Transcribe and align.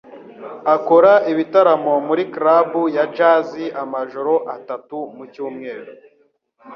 akora 0.75 1.13
ibitaramo 1.31 1.93
muri 2.07 2.23
club 2.33 2.67
ya 2.95 3.05
jazz 3.17 3.49
amajoro 3.83 4.33
atatu 4.55 4.97
mu 5.15 5.23
cyumweru. 5.33 5.85